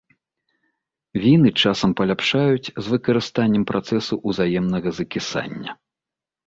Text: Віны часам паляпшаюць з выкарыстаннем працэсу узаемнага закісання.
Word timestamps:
Віны 1.25 1.51
часам 1.65 1.93
паляпшаюць 2.01 2.73
з 2.73 2.85
выкарыстаннем 2.93 3.63
працэсу 3.75 4.15
узаемнага 4.33 4.89
закісання. 5.03 5.71